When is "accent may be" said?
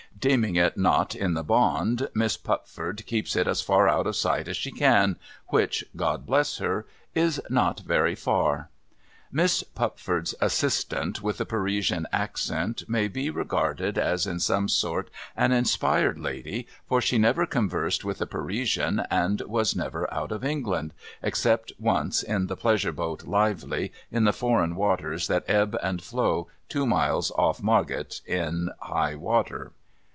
12.13-13.31